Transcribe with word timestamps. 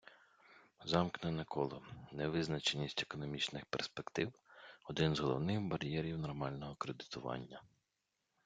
Замкнене 0.85 1.43
коло 1.45 1.81
Невизначеність 2.11 3.01
економічних 3.01 3.65
перспектив— 3.65 4.33
один 4.89 5.15
з 5.15 5.19
головних 5.19 5.61
бар'єрів 5.61 6.17
нормального 6.17 6.75
кредитування. 6.75 7.61